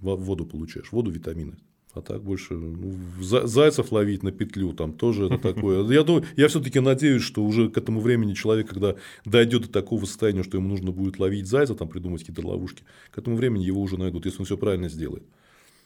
[0.00, 1.56] воду получаешь, воду, витамины.
[1.94, 5.84] А так больше ну, зайцев ловить на петлю там тоже это такое.
[5.92, 8.96] Я, думаю, я все-таки надеюсь, что уже к этому времени человек, когда
[9.26, 13.18] дойдет до такого состояния, что ему нужно будет ловить зайца, там придумать какие-то ловушки, к
[13.18, 15.24] этому времени его уже найдут, если он все правильно сделает.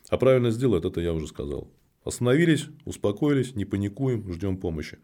[0.09, 1.69] А правильно сделает, это я уже сказал.
[2.05, 4.99] Остановились, успокоились, не паникуем, ждем помощи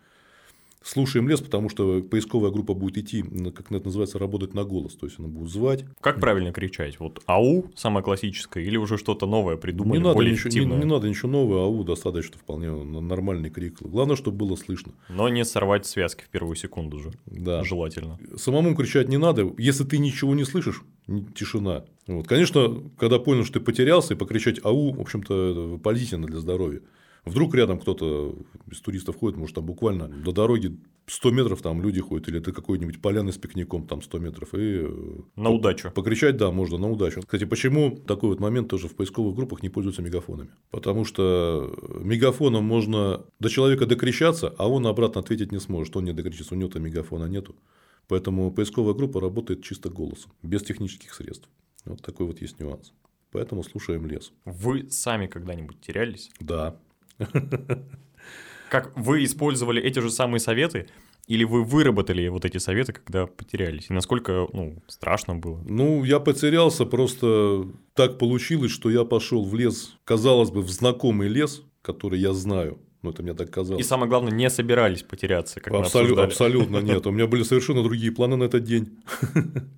[0.84, 3.22] слушаем лес, потому что поисковая группа будет идти,
[3.54, 4.94] как это называется, работать на голос.
[4.94, 5.84] То есть она будет звать.
[6.00, 6.98] Как правильно кричать?
[7.00, 10.84] Вот АУ самое классическое или уже что-то новое придумали, не надо более ничего, не, не
[10.84, 13.80] надо ничего нового, АУ достаточно вполне нормальный крик.
[13.80, 14.92] Главное, чтобы было слышно.
[15.08, 17.12] Но не сорвать связки в первую секунду же.
[17.26, 17.62] Да.
[17.64, 18.18] Желательно.
[18.36, 19.52] Самому кричать не надо.
[19.58, 20.82] Если ты ничего не слышишь,
[21.34, 21.84] тишина.
[22.06, 22.26] Вот.
[22.26, 26.80] Конечно, когда понял, что ты потерялся, и покричать АУ, в общем-то, полезно для здоровья.
[27.24, 28.36] Вдруг рядом кто-то
[28.70, 32.52] из туристов ходит, может, там буквально до дороги 100 метров там люди ходят, или это
[32.52, 34.54] какой-нибудь поляны с пикником там 100 метров.
[34.54, 35.90] И э, на удачу.
[35.92, 37.20] Покричать, да, можно на удачу.
[37.20, 40.50] Кстати, почему такой вот момент тоже в поисковых группах не пользуются мегафонами?
[40.70, 45.96] Потому что мегафоном можно до человека докричаться, а он обратно ответить не сможет.
[45.96, 47.54] Он не докричится, у него-то мегафона нету.
[48.08, 51.48] Поэтому поисковая группа работает чисто голосом, без технических средств.
[51.84, 52.92] Вот такой вот есть нюанс.
[53.30, 54.32] Поэтому слушаем лес.
[54.44, 56.30] Вы сами когда-нибудь терялись?
[56.40, 56.76] Да.
[58.68, 60.88] Как вы использовали эти же самые советы,
[61.26, 63.86] или вы выработали вот эти советы, когда потерялись?
[63.90, 65.62] И насколько ну, страшно было?
[65.64, 71.28] Ну, я потерялся, просто так получилось, что я пошел в лес, казалось бы, в знакомый
[71.28, 72.78] лес, который я знаю.
[73.02, 73.84] Ну, это мне так казалось.
[73.84, 77.06] И самое главное, не собирались потеряться, как Абсолют, Абсолютно нет.
[77.06, 79.02] У меня были совершенно другие планы на этот день.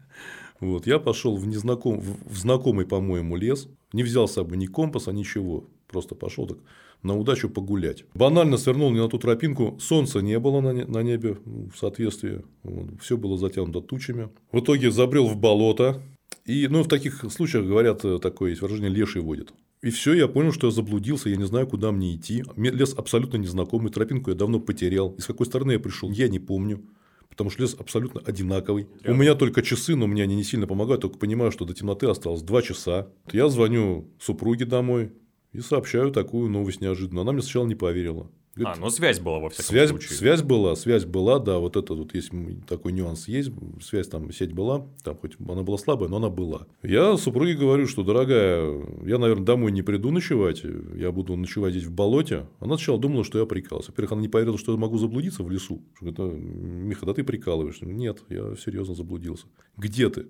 [0.61, 5.11] Вот, я пошел в, незнаком, в знакомый, по-моему, лес, не взял с собой ни компаса,
[5.11, 6.59] ничего, просто пошел так
[7.05, 8.05] на удачу погулять.
[8.15, 13.17] Банально свернул не на ту тропинку, солнца не было на, небе в соответствии, вот, все
[13.17, 14.29] было затянуто тучами.
[14.51, 16.03] В итоге забрел в болото,
[16.47, 19.53] и, ну, в таких случаях, говорят, э, такое есть выражение «леший водит».
[19.83, 22.43] И все, я понял, что я заблудился, я не знаю, куда мне идти.
[22.57, 25.13] Лес абсолютно незнакомый, тропинку я давно потерял.
[25.13, 26.83] И с какой стороны я пришел, я не помню.
[27.29, 28.87] Потому что лес абсолютно одинаковый.
[29.07, 31.03] У меня только часы, но мне они не сильно помогают.
[31.03, 33.09] Только понимаю, что до темноты осталось 2 часа.
[33.33, 35.13] Я звоню супруге домой
[35.55, 37.23] и сообщаю такую новость неожиданно.
[37.23, 38.29] Она мне сначала не поверила.
[38.57, 40.17] Говорит, а, ну связь была во всяком связь, случае.
[40.17, 42.31] Связь была, связь была, да, вот это вот есть
[42.69, 43.51] такой нюанс есть,
[43.83, 46.69] связь там, сеть была, там хоть она была слабая, но она была.
[46.85, 50.63] Я супруге говорю, что, дорогая, я, наверное, домой не приду ночевать,
[50.95, 52.47] я буду ночевать здесь в болоте.
[52.61, 53.89] Она сначала думала, что я прикалываюсь.
[53.89, 55.83] Во-первых, она не поверила, что я могу заблудиться в лесу.
[55.97, 57.87] Что это, Миха, да ты прикалываешься.
[57.87, 59.47] Нет, я серьезно заблудился.
[59.77, 60.27] Где ты?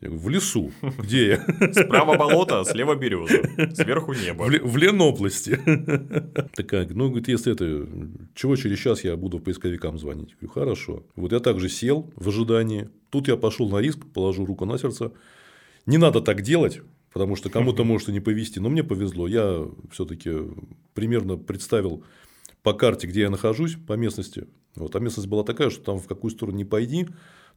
[0.00, 0.72] Я говорю, в лесу.
[0.98, 1.72] Где я?
[1.72, 4.44] Справа болото, слева береза, сверху небо.
[4.44, 5.58] В, в Ленобласти.
[6.54, 7.88] Такая, ну, говорит, если это,
[8.34, 10.30] чего через час я буду поисковикам звонить?
[10.30, 11.06] Я говорю, хорошо.
[11.16, 12.90] Вот я также сел в ожидании.
[13.10, 15.12] Тут я пошел на риск, положу руку на сердце.
[15.86, 16.82] Не надо так делать,
[17.12, 18.60] потому что кому-то может и не повезти.
[18.60, 19.26] Но мне повезло.
[19.26, 20.32] Я все-таки
[20.92, 22.04] примерно представил
[22.62, 24.46] по карте, где я нахожусь, по местности.
[24.74, 27.06] Вот, а местность была такая, что там в какую сторону не пойди,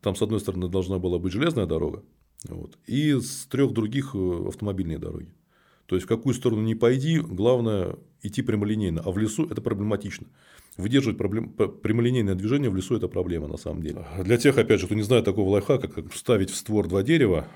[0.01, 2.03] там с одной стороны должна была быть железная дорога,
[2.47, 2.77] вот.
[2.85, 5.33] И с трех других э, автомобильные дороги.
[5.85, 9.01] То есть, в какую сторону не пойди, главное идти прямолинейно.
[9.03, 10.27] А в лесу это проблематично.
[10.77, 11.49] Выдерживать проблем...
[11.49, 14.05] прямолинейное движение в лесу– это проблема на самом деле.
[14.23, 17.47] Для тех, опять же, кто не знает такого лайфхака, как вставить в створ два дерева,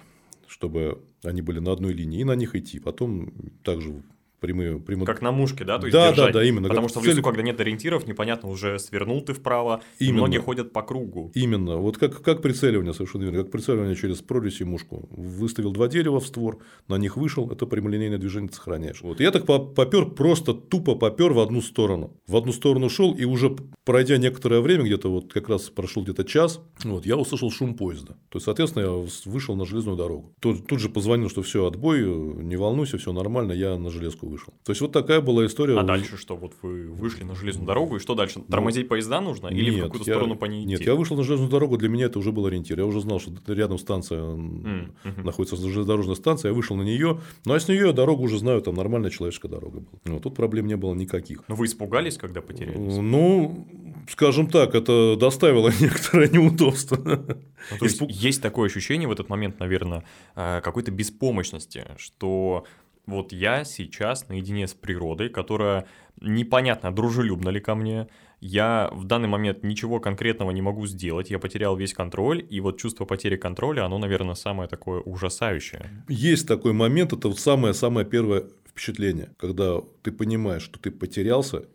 [0.48, 2.80] чтобы они были на одной линии, и на них идти.
[2.80, 3.32] Потом
[3.63, 4.04] также
[4.43, 5.06] прямые, прямо...
[5.06, 5.79] Как на мушке, да?
[5.79, 6.34] То есть да, держать.
[6.34, 6.67] да, да, именно.
[6.67, 10.17] Потому что в лесу, когда нет ориентиров, непонятно, уже свернул ты вправо, именно.
[10.17, 11.32] многие ходят по кругу.
[11.34, 11.77] Именно.
[11.77, 13.43] Вот как, как прицеливание, совершенно верно.
[13.43, 15.08] Как прицеливание через прорезь и мушку.
[15.12, 19.01] Выставил два дерева в створ, на них вышел, это прямолинейное движение ты сохраняешь.
[19.01, 19.21] Вот.
[19.21, 22.12] Я так попер, просто тупо попер в одну сторону.
[22.27, 26.25] В одну сторону шел, и уже пройдя некоторое время, где-то вот как раз прошел где-то
[26.25, 28.13] час, вот, я услышал шум поезда.
[28.29, 30.36] То есть, соответственно, я вышел на железную дорогу.
[30.41, 34.54] Тут, тут же позвонил, что все, отбой, не волнуйся, все нормально, я на железку вышел.
[34.63, 35.80] То есть, вот такая была история.
[35.80, 36.36] А дальше что?
[36.36, 38.39] Вот вы вышли на железную дорогу, и что дальше?
[38.39, 39.48] Ну, Тормозить ну, поезда нужно?
[39.48, 40.69] Или нет, в какую-то я, сторону по ней идти?
[40.69, 42.80] Нет, я вышел на железную дорогу, для меня это уже был ориентир.
[42.80, 45.24] Я уже знал, что рядом станция mm-hmm.
[45.24, 47.19] находится железнодорожная станция, я вышел на нее.
[47.46, 50.00] Ну а с нее я дорогу уже знаю, там нормальная человеческая дорога была.
[50.06, 51.43] Вот, тут проблем не было никаких.
[51.48, 52.98] Но вы испугались, когда потерялись?
[52.98, 53.67] Ну,
[54.10, 56.98] скажем так, это доставило некоторое неудобство.
[56.98, 58.12] Ну, то есть, Испуг...
[58.12, 60.04] есть такое ощущение в этот момент, наверное,
[60.36, 62.65] э, какой-то беспомощности, что
[63.06, 65.88] вот я сейчас наедине с природой, которая
[66.22, 68.08] непонятно, дружелюбна ли ко мне,
[68.39, 72.78] я в данный момент ничего конкретного не могу сделать, я потерял весь контроль, и вот
[72.78, 76.06] чувство потери контроля, оно, наверное, самое такое ужасающее.
[76.08, 81.66] Есть такой момент, это вот самое-самое первое впечатление, когда ты понимаешь, что ты потерялся,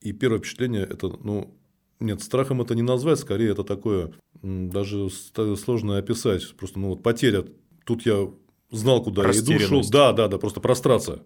[0.00, 1.54] и первое впечатление это, ну,
[2.00, 7.44] нет, страхом это не назвать, скорее это такое, даже сложно описать, просто, ну, вот потеря,
[7.84, 8.28] тут я
[8.70, 9.82] знал, куда я иду, шел.
[9.90, 11.22] Да, да, да, просто прострация.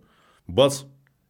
[0.46, 0.82] Бац,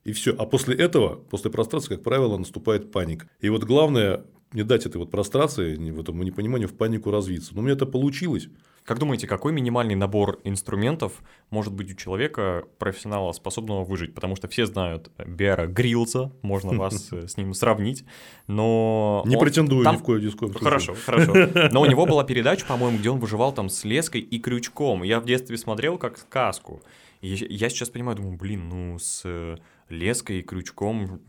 [0.05, 0.35] и все.
[0.37, 3.29] А после этого, после прострации, как правило, наступает паника.
[3.41, 7.55] И вот главное не дать этой вот прострации, в этому непониманию, в панику развиться.
[7.55, 8.49] Но у меня это получилось.
[8.85, 11.13] Как думаете, какой минимальный набор инструментов
[11.51, 14.15] может быть у человека, профессионала, способного выжить?
[14.15, 18.05] Потому что все знают Бера Грилса, можно вас э, с ним сравнить,
[18.49, 19.23] но...
[19.27, 20.59] Не претендую ни в коем случае.
[20.59, 21.33] Хорошо, хорошо.
[21.71, 25.05] Но у него была передача, по-моему, где он выживал там с леской и крючком.
[25.05, 26.83] Я в детстве смотрел как сказку.
[27.21, 29.57] И я сейчас понимаю, думаю, блин, ну с э,
[29.89, 31.21] леской и крючком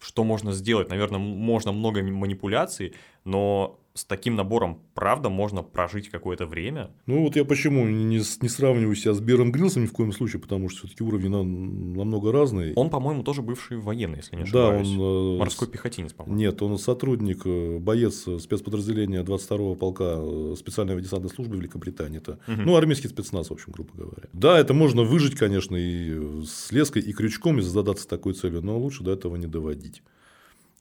[0.00, 0.88] что можно сделать?
[0.88, 6.90] Наверное, можно много манипуляций, но с таким набором, правда, можно прожить какое-то время.
[7.06, 10.40] Ну, вот я почему не, не сравниваю себя с Бером Грилсом ни в коем случае,
[10.40, 12.74] потому что все-таки уровни на, намного разные.
[12.74, 14.88] Он, по-моему, тоже бывший военный, если не ошибаюсь.
[14.88, 15.36] Да, он...
[15.36, 16.38] Э, Морской пехотинец, по-моему.
[16.38, 22.18] Нет, он сотрудник, э, боец спецподразделения 22-го полка э, специальной десантной службы Великобритании.
[22.18, 22.62] Это, угу.
[22.66, 24.28] Ну, армейский спецназ, в общем, грубо говоря.
[24.34, 28.78] Да, это можно выжить, конечно, и с леской, и крючком, если задаться такой целью, но
[28.78, 30.02] лучше до этого не доводить.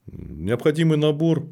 [0.07, 1.47] Необходимый набор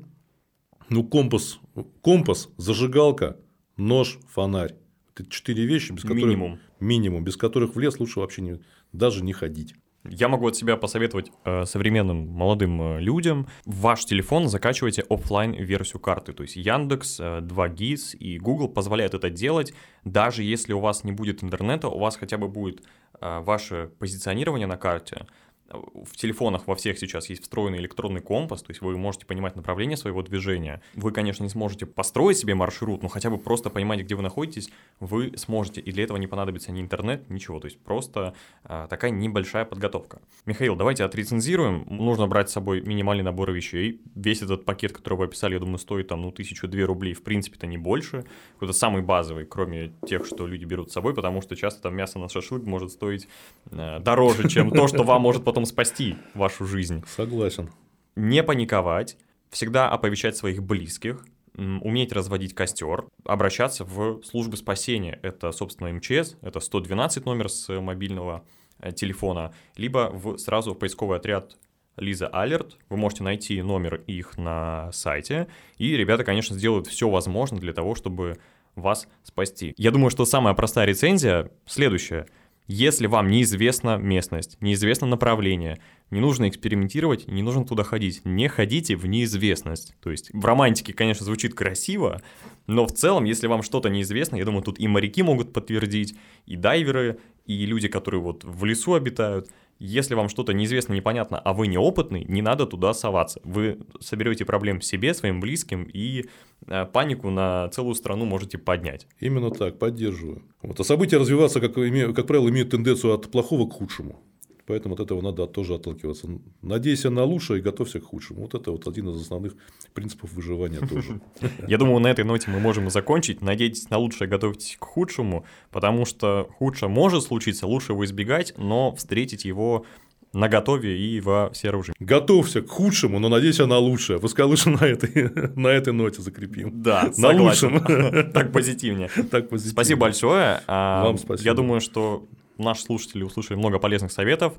[0.90, 1.60] ну, компас,
[2.02, 3.38] компас, зажигалка,
[3.78, 4.76] нож, фонарь.
[5.16, 6.24] Это четыре вещи, без которых...
[6.24, 6.60] Минимум.
[6.80, 8.60] Минимум, без которых в лес лучше вообще не,
[8.92, 9.76] даже не ходить.
[10.06, 13.48] Я могу от себя посоветовать э, современным молодым э, людям.
[13.66, 16.34] В ваш телефон закачивайте офлайн версию карты.
[16.34, 19.74] То есть Яндекс, э, 2GIS и Google позволяют это делать.
[20.04, 22.84] Даже если у вас не будет интернета, у вас хотя бы будет
[23.22, 25.26] э, ваше позиционирование на карте
[25.74, 29.98] в телефонах во всех сейчас есть встроенный электронный компас, то есть вы можете понимать направление
[29.98, 30.82] своего движения.
[30.96, 34.70] Вы, конечно, не сможете построить себе маршрут, но хотя бы просто понимать, где вы находитесь,
[35.00, 35.82] вы сможете.
[35.82, 37.60] И для этого не понадобится ни интернет, ничего.
[37.60, 40.22] То есть просто а, такая небольшая подготовка.
[40.46, 41.86] Михаил, давайте отрецензируем.
[41.90, 44.02] Нужно брать с собой минимальный набор вещей.
[44.16, 47.14] Весь этот пакет, который вы описали, я думаю, стоит там, ну, тысячу две рублей.
[47.14, 48.26] В принципе-то не больше.
[48.54, 52.20] Какой-то самый базовый, кроме тех, что люди берут с собой, потому что часто там мясо
[52.20, 53.28] на шашлык может стоить
[53.72, 57.04] э, дороже, чем то, что вам может потом спасти вашу жизнь.
[57.08, 57.70] Согласен.
[58.16, 59.18] Не паниковать,
[59.50, 65.20] всегда оповещать своих близких, уметь разводить костер, обращаться в службы спасения.
[65.22, 68.44] Это, собственно, МЧС, это 112 номер с мобильного
[68.80, 71.58] э, телефона, либо в, сразу в поисковый отряд
[71.96, 72.78] Лиза Алерт.
[72.90, 75.48] Вы можете найти номер их на сайте.
[75.78, 78.40] И ребята, конечно, сделают все возможное для того, чтобы
[78.76, 79.76] вас спасти.
[79.78, 82.28] Я думаю, что самая простая рецензия следующая–
[82.68, 85.80] если вам неизвестна местность, неизвестно направление,
[86.12, 88.22] не нужно экспериментировать, не нужно туда ходить.
[88.24, 89.96] Не ходите в неизвестность.
[90.02, 92.22] То есть в романтике, конечно, звучит красиво,
[92.68, 96.56] но в целом, если вам что-то неизвестно, я думаю, тут и моряки могут подтвердить, и
[96.56, 99.50] дайверы, и люди, которые вот в лесу обитают–
[99.86, 103.42] если вам что-то неизвестно, непонятно, а вы неопытный, не надо туда соваться.
[103.44, 106.26] Вы соберете проблем себе, своим близким, и
[106.68, 109.08] э, панику на целую страну можете поднять.
[109.20, 110.44] Именно так, поддерживаю.
[110.62, 110.80] Вот.
[110.80, 114.22] А события развиваться, как, как правило, имеют тенденцию от плохого к худшему.
[114.66, 116.28] Поэтому от этого надо тоже отталкиваться.
[116.62, 118.42] Надейся на лучшее и готовься к худшему.
[118.42, 119.56] Вот это вот один из основных
[119.94, 121.20] принципов выживания тоже.
[121.68, 123.42] Я думаю, на этой ноте мы можем и закончить.
[123.42, 128.96] Надейтесь на лучшее, готовьтесь к худшему, потому что худшее может случиться, лучше его избегать, но
[128.96, 129.86] встретить его
[130.32, 131.94] на готове и во все оружие.
[132.00, 134.20] Готовься к худшему, но надейся на лучшее.
[134.20, 136.82] Пускай лучше на этой, на этой ноте закрепим.
[136.82, 137.84] Да, на лучшем.
[138.34, 139.10] Так позитивнее.
[139.30, 139.74] Так позитивнее.
[139.74, 140.62] Спасибо большое.
[140.68, 141.46] А, Вам спасибо.
[141.50, 142.26] Я думаю, что
[142.58, 144.54] наши слушатели услышали много полезных советов.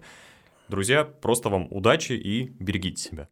[0.69, 3.29] Друзья, просто вам удачи и берегите себя.